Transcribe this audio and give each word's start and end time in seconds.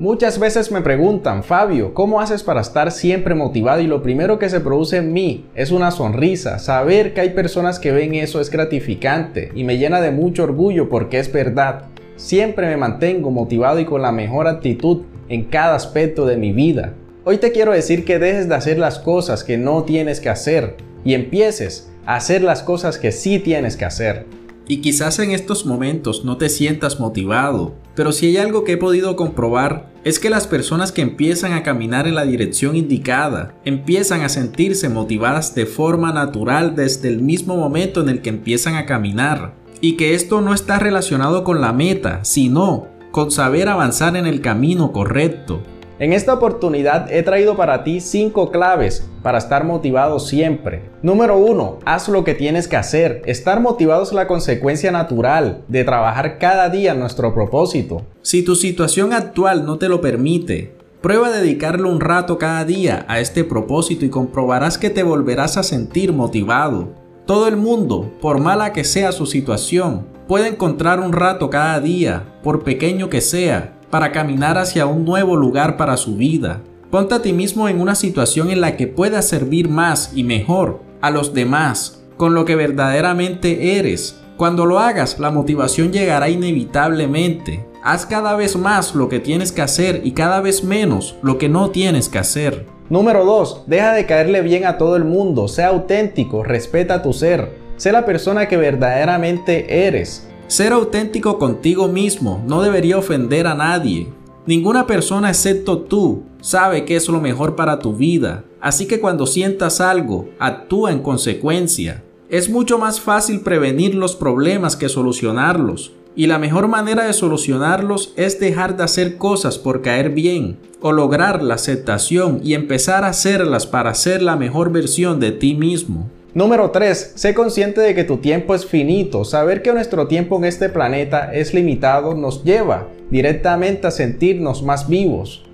Muchas 0.00 0.38
veces 0.38 0.72
me 0.72 0.80
preguntan, 0.80 1.44
Fabio, 1.44 1.92
¿cómo 1.92 2.22
haces 2.22 2.42
para 2.42 2.62
estar 2.62 2.90
siempre 2.90 3.34
motivado? 3.34 3.82
Y 3.82 3.86
lo 3.86 4.02
primero 4.02 4.38
que 4.38 4.48
se 4.48 4.60
produce 4.60 4.96
en 4.96 5.12
mí 5.12 5.44
es 5.54 5.70
una 5.72 5.90
sonrisa. 5.90 6.58
Saber 6.58 7.12
que 7.12 7.20
hay 7.20 7.30
personas 7.34 7.78
que 7.78 7.92
ven 7.92 8.14
eso 8.14 8.40
es 8.40 8.48
gratificante 8.48 9.52
y 9.54 9.62
me 9.62 9.76
llena 9.76 10.00
de 10.00 10.10
mucho 10.10 10.44
orgullo 10.44 10.88
porque 10.88 11.18
es 11.18 11.30
verdad. 11.30 11.82
Siempre 12.16 12.66
me 12.66 12.78
mantengo 12.78 13.30
motivado 13.30 13.78
y 13.78 13.84
con 13.84 14.00
la 14.00 14.10
mejor 14.10 14.48
actitud 14.48 15.02
en 15.28 15.44
cada 15.44 15.74
aspecto 15.74 16.24
de 16.24 16.38
mi 16.38 16.52
vida. 16.52 16.94
Hoy 17.24 17.36
te 17.36 17.52
quiero 17.52 17.72
decir 17.72 18.06
que 18.06 18.18
dejes 18.18 18.48
de 18.48 18.54
hacer 18.54 18.78
las 18.78 18.98
cosas 18.98 19.44
que 19.44 19.58
no 19.58 19.82
tienes 19.82 20.20
que 20.20 20.30
hacer 20.30 20.76
y 21.04 21.12
empieces 21.12 21.92
a 22.06 22.16
hacer 22.16 22.40
las 22.40 22.62
cosas 22.62 22.96
que 22.96 23.12
sí 23.12 23.38
tienes 23.38 23.76
que 23.76 23.84
hacer. 23.84 24.24
Y 24.68 24.78
quizás 24.78 25.18
en 25.18 25.32
estos 25.32 25.66
momentos 25.66 26.24
no 26.24 26.36
te 26.36 26.48
sientas 26.48 27.00
motivado, 27.00 27.74
pero 27.94 28.12
si 28.12 28.26
hay 28.26 28.36
algo 28.36 28.64
que 28.64 28.72
he 28.72 28.76
podido 28.76 29.16
comprobar 29.16 29.90
es 30.04 30.18
que 30.18 30.30
las 30.30 30.46
personas 30.46 30.92
que 30.92 31.02
empiezan 31.02 31.52
a 31.52 31.62
caminar 31.62 32.06
en 32.06 32.14
la 32.14 32.24
dirección 32.24 32.76
indicada 32.76 33.54
empiezan 33.64 34.22
a 34.22 34.28
sentirse 34.28 34.88
motivadas 34.88 35.54
de 35.54 35.66
forma 35.66 36.12
natural 36.12 36.74
desde 36.74 37.08
el 37.08 37.20
mismo 37.20 37.56
momento 37.56 38.00
en 38.00 38.08
el 38.08 38.22
que 38.22 38.30
empiezan 38.30 38.76
a 38.76 38.86
caminar. 38.86 39.54
Y 39.82 39.96
que 39.96 40.14
esto 40.14 40.40
no 40.40 40.54
está 40.54 40.78
relacionado 40.78 41.44
con 41.44 41.60
la 41.60 41.72
meta, 41.72 42.24
sino 42.24 42.88
con 43.10 43.30
saber 43.30 43.68
avanzar 43.68 44.16
en 44.16 44.26
el 44.26 44.40
camino 44.40 44.92
correcto. 44.92 45.62
En 46.00 46.14
esta 46.14 46.32
oportunidad 46.32 47.12
he 47.12 47.22
traído 47.22 47.58
para 47.58 47.84
ti 47.84 48.00
5 48.00 48.50
claves 48.50 49.06
para 49.22 49.36
estar 49.36 49.64
motivado 49.64 50.18
siempre. 50.18 50.80
Número 51.02 51.36
1. 51.36 51.80
Haz 51.84 52.08
lo 52.08 52.24
que 52.24 52.32
tienes 52.32 52.68
que 52.68 52.76
hacer. 52.76 53.20
Estar 53.26 53.60
motivado 53.60 54.02
es 54.02 54.14
la 54.14 54.26
consecuencia 54.26 54.90
natural 54.92 55.60
de 55.68 55.84
trabajar 55.84 56.38
cada 56.38 56.70
día 56.70 56.92
en 56.92 57.00
nuestro 57.00 57.34
propósito. 57.34 58.00
Si 58.22 58.42
tu 58.42 58.56
situación 58.56 59.12
actual 59.12 59.66
no 59.66 59.76
te 59.76 59.90
lo 59.90 60.00
permite, 60.00 60.74
prueba 61.02 61.26
a 61.26 61.32
dedicarle 61.32 61.86
un 61.86 62.00
rato 62.00 62.38
cada 62.38 62.64
día 62.64 63.04
a 63.06 63.20
este 63.20 63.44
propósito 63.44 64.06
y 64.06 64.08
comprobarás 64.08 64.78
que 64.78 64.88
te 64.88 65.02
volverás 65.02 65.58
a 65.58 65.62
sentir 65.62 66.14
motivado. 66.14 66.94
Todo 67.26 67.46
el 67.46 67.58
mundo, 67.58 68.10
por 68.22 68.40
mala 68.40 68.72
que 68.72 68.84
sea 68.84 69.12
su 69.12 69.26
situación, 69.26 70.06
puede 70.26 70.48
encontrar 70.48 70.98
un 70.98 71.12
rato 71.12 71.50
cada 71.50 71.78
día, 71.78 72.38
por 72.42 72.64
pequeño 72.64 73.10
que 73.10 73.20
sea, 73.20 73.74
para 73.90 74.12
caminar 74.12 74.58
hacia 74.58 74.86
un 74.86 75.04
nuevo 75.04 75.36
lugar 75.36 75.76
para 75.76 75.96
su 75.96 76.16
vida. 76.16 76.62
Ponte 76.90 77.14
a 77.14 77.22
ti 77.22 77.32
mismo 77.32 77.68
en 77.68 77.80
una 77.80 77.94
situación 77.94 78.50
en 78.50 78.60
la 78.60 78.76
que 78.76 78.86
puedas 78.86 79.28
servir 79.28 79.68
más 79.68 80.12
y 80.14 80.24
mejor 80.24 80.80
a 81.00 81.10
los 81.10 81.34
demás 81.34 82.02
con 82.16 82.34
lo 82.34 82.44
que 82.44 82.56
verdaderamente 82.56 83.78
eres. 83.78 84.20
Cuando 84.36 84.66
lo 84.66 84.78
hagas, 84.78 85.18
la 85.18 85.30
motivación 85.30 85.92
llegará 85.92 86.28
inevitablemente. 86.28 87.66
Haz 87.82 88.06
cada 88.06 88.36
vez 88.36 88.56
más 88.56 88.94
lo 88.94 89.08
que 89.08 89.20
tienes 89.20 89.52
que 89.52 89.62
hacer 89.62 90.02
y 90.04 90.12
cada 90.12 90.40
vez 90.40 90.64
menos 90.64 91.16
lo 91.22 91.38
que 91.38 91.48
no 91.48 91.70
tienes 91.70 92.08
que 92.08 92.18
hacer. 92.18 92.66
Número 92.90 93.24
2. 93.24 93.64
Deja 93.66 93.92
de 93.92 94.04
caerle 94.04 94.42
bien 94.42 94.66
a 94.66 94.76
todo 94.76 94.96
el 94.96 95.04
mundo. 95.04 95.46
Sea 95.46 95.68
auténtico, 95.68 96.42
respeta 96.42 97.02
tu 97.02 97.12
ser. 97.12 97.56
Sé 97.76 97.92
la 97.92 98.04
persona 98.04 98.48
que 98.48 98.56
verdaderamente 98.56 99.86
eres. 99.86 100.28
Ser 100.50 100.72
auténtico 100.72 101.38
contigo 101.38 101.86
mismo 101.86 102.42
no 102.44 102.60
debería 102.60 102.98
ofender 102.98 103.46
a 103.46 103.54
nadie. 103.54 104.08
Ninguna 104.46 104.84
persona 104.84 105.28
excepto 105.28 105.78
tú 105.78 106.24
sabe 106.40 106.84
qué 106.84 106.96
es 106.96 107.08
lo 107.08 107.20
mejor 107.20 107.54
para 107.54 107.78
tu 107.78 107.94
vida, 107.94 108.42
así 108.60 108.86
que 108.86 108.98
cuando 108.98 109.28
sientas 109.28 109.80
algo, 109.80 110.28
actúa 110.40 110.90
en 110.90 111.04
consecuencia. 111.04 112.02
Es 112.28 112.50
mucho 112.50 112.80
más 112.80 113.00
fácil 113.00 113.42
prevenir 113.42 113.94
los 113.94 114.16
problemas 114.16 114.74
que 114.74 114.88
solucionarlos, 114.88 115.92
y 116.16 116.26
la 116.26 116.40
mejor 116.40 116.66
manera 116.66 117.04
de 117.04 117.12
solucionarlos 117.12 118.12
es 118.16 118.40
dejar 118.40 118.76
de 118.76 118.82
hacer 118.82 119.18
cosas 119.18 119.56
por 119.56 119.82
caer 119.82 120.10
bien, 120.10 120.58
o 120.80 120.90
lograr 120.90 121.44
la 121.44 121.54
aceptación 121.54 122.40
y 122.42 122.54
empezar 122.54 123.04
a 123.04 123.10
hacerlas 123.10 123.68
para 123.68 123.94
ser 123.94 124.20
la 124.20 124.34
mejor 124.34 124.72
versión 124.72 125.20
de 125.20 125.30
ti 125.30 125.54
mismo. 125.54 126.10
Número 126.32 126.70
3. 126.70 127.14
Sé 127.16 127.34
consciente 127.34 127.80
de 127.80 127.92
que 127.92 128.04
tu 128.04 128.18
tiempo 128.18 128.54
es 128.54 128.64
finito. 128.64 129.24
Saber 129.24 129.62
que 129.62 129.72
nuestro 129.72 130.06
tiempo 130.06 130.38
en 130.38 130.44
este 130.44 130.68
planeta 130.68 131.32
es 131.32 131.52
limitado 131.52 132.14
nos 132.14 132.44
lleva 132.44 132.86
directamente 133.10 133.88
a 133.88 133.90
sentirnos 133.90 134.62
más 134.62 134.88
vivos. 134.88 135.44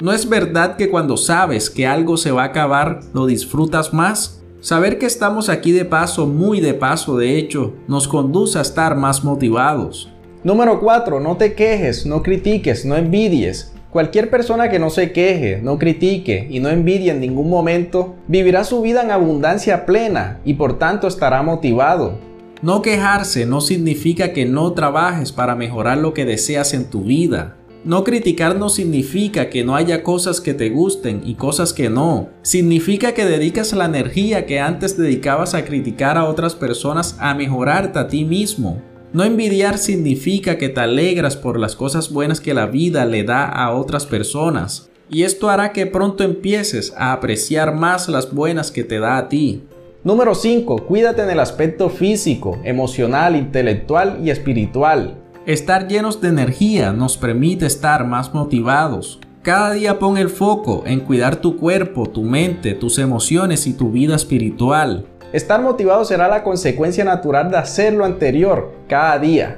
¿No 0.00 0.10
es 0.12 0.26
verdad 0.26 0.76
que 0.76 0.88
cuando 0.88 1.18
sabes 1.18 1.68
que 1.68 1.86
algo 1.86 2.16
se 2.16 2.32
va 2.32 2.44
a 2.44 2.46
acabar, 2.46 3.00
lo 3.12 3.26
disfrutas 3.26 3.92
más? 3.92 4.42
Saber 4.60 4.98
que 4.98 5.06
estamos 5.06 5.50
aquí 5.50 5.70
de 5.72 5.84
paso, 5.84 6.26
muy 6.26 6.60
de 6.60 6.72
paso 6.72 7.18
de 7.18 7.36
hecho, 7.36 7.74
nos 7.86 8.08
conduce 8.08 8.58
a 8.58 8.62
estar 8.62 8.96
más 8.96 9.24
motivados. 9.24 10.10
Número 10.44 10.80
4. 10.80 11.20
No 11.20 11.36
te 11.36 11.54
quejes, 11.54 12.06
no 12.06 12.22
critiques, 12.22 12.86
no 12.86 12.96
envidies. 12.96 13.71
Cualquier 13.92 14.30
persona 14.30 14.70
que 14.70 14.78
no 14.78 14.88
se 14.88 15.12
queje, 15.12 15.60
no 15.62 15.78
critique 15.78 16.46
y 16.48 16.60
no 16.60 16.70
envidie 16.70 17.10
en 17.10 17.20
ningún 17.20 17.50
momento, 17.50 18.14
vivirá 18.26 18.64
su 18.64 18.80
vida 18.80 19.02
en 19.02 19.10
abundancia 19.10 19.84
plena 19.84 20.40
y 20.46 20.54
por 20.54 20.78
tanto 20.78 21.06
estará 21.06 21.42
motivado. 21.42 22.18
No 22.62 22.80
quejarse 22.80 23.44
no 23.44 23.60
significa 23.60 24.32
que 24.32 24.46
no 24.46 24.72
trabajes 24.72 25.30
para 25.30 25.56
mejorar 25.56 25.98
lo 25.98 26.14
que 26.14 26.24
deseas 26.24 26.72
en 26.72 26.86
tu 26.86 27.02
vida. 27.02 27.58
No 27.84 28.02
criticar 28.02 28.56
no 28.56 28.70
significa 28.70 29.50
que 29.50 29.62
no 29.62 29.76
haya 29.76 30.02
cosas 30.02 30.40
que 30.40 30.54
te 30.54 30.70
gusten 30.70 31.20
y 31.26 31.34
cosas 31.34 31.74
que 31.74 31.90
no. 31.90 32.30
Significa 32.40 33.12
que 33.12 33.26
dedicas 33.26 33.74
la 33.74 33.84
energía 33.84 34.46
que 34.46 34.58
antes 34.58 34.96
dedicabas 34.96 35.52
a 35.52 35.66
criticar 35.66 36.16
a 36.16 36.24
otras 36.24 36.54
personas 36.54 37.16
a 37.18 37.34
mejorarte 37.34 37.98
a 37.98 38.08
ti 38.08 38.24
mismo. 38.24 38.80
No 39.12 39.24
envidiar 39.24 39.76
significa 39.76 40.56
que 40.56 40.70
te 40.70 40.80
alegras 40.80 41.36
por 41.36 41.58
las 41.58 41.76
cosas 41.76 42.10
buenas 42.10 42.40
que 42.40 42.54
la 42.54 42.64
vida 42.64 43.04
le 43.04 43.24
da 43.24 43.44
a 43.44 43.72
otras 43.72 44.06
personas. 44.06 44.88
Y 45.10 45.24
esto 45.24 45.50
hará 45.50 45.72
que 45.72 45.84
pronto 45.84 46.24
empieces 46.24 46.94
a 46.96 47.12
apreciar 47.12 47.74
más 47.74 48.08
las 48.08 48.32
buenas 48.32 48.70
que 48.70 48.84
te 48.84 48.98
da 49.00 49.18
a 49.18 49.28
ti. 49.28 49.64
Número 50.02 50.34
5. 50.34 50.86
Cuídate 50.86 51.22
en 51.22 51.28
el 51.28 51.40
aspecto 51.40 51.90
físico, 51.90 52.58
emocional, 52.64 53.36
intelectual 53.36 54.18
y 54.24 54.30
espiritual. 54.30 55.18
Estar 55.44 55.88
llenos 55.88 56.22
de 56.22 56.28
energía 56.28 56.92
nos 56.92 57.18
permite 57.18 57.66
estar 57.66 58.06
más 58.06 58.32
motivados. 58.32 59.20
Cada 59.42 59.72
día 59.72 59.98
pon 59.98 60.16
el 60.16 60.30
foco 60.30 60.84
en 60.86 61.00
cuidar 61.00 61.36
tu 61.36 61.58
cuerpo, 61.58 62.08
tu 62.08 62.22
mente, 62.22 62.72
tus 62.72 62.98
emociones 62.98 63.66
y 63.66 63.74
tu 63.74 63.90
vida 63.90 64.14
espiritual. 64.14 65.04
Estar 65.32 65.62
motivado 65.62 66.04
será 66.04 66.28
la 66.28 66.42
consecuencia 66.42 67.04
natural 67.04 67.50
de 67.50 67.56
hacer 67.56 67.94
lo 67.94 68.04
anterior 68.04 68.70
cada 68.86 69.18
día. 69.18 69.56